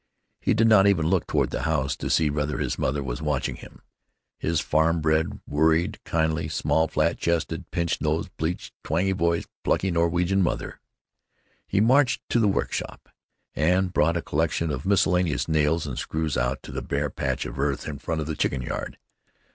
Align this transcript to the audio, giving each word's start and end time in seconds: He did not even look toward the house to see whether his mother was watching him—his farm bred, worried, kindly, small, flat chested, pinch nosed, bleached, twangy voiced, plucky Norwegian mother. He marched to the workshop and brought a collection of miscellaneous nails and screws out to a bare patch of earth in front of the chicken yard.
He 0.39 0.55
did 0.55 0.67
not 0.67 0.87
even 0.87 1.05
look 1.05 1.27
toward 1.27 1.51
the 1.51 1.61
house 1.61 1.95
to 1.97 2.09
see 2.09 2.31
whether 2.31 2.57
his 2.57 2.79
mother 2.79 3.03
was 3.03 3.21
watching 3.21 3.57
him—his 3.57 4.59
farm 4.59 4.99
bred, 4.99 5.41
worried, 5.45 5.99
kindly, 6.05 6.47
small, 6.47 6.87
flat 6.87 7.19
chested, 7.19 7.69
pinch 7.69 8.01
nosed, 8.01 8.35
bleached, 8.35 8.73
twangy 8.83 9.11
voiced, 9.11 9.47
plucky 9.63 9.91
Norwegian 9.91 10.41
mother. 10.41 10.79
He 11.67 11.79
marched 11.81 12.23
to 12.29 12.39
the 12.39 12.47
workshop 12.47 13.09
and 13.55 13.93
brought 13.93 14.17
a 14.17 14.23
collection 14.23 14.71
of 14.71 14.87
miscellaneous 14.87 15.47
nails 15.47 15.85
and 15.85 15.99
screws 15.99 16.35
out 16.35 16.63
to 16.63 16.75
a 16.75 16.81
bare 16.81 17.11
patch 17.11 17.45
of 17.45 17.59
earth 17.59 17.87
in 17.87 17.99
front 17.99 18.21
of 18.21 18.25
the 18.25 18.35
chicken 18.35 18.63
yard. 18.63 18.97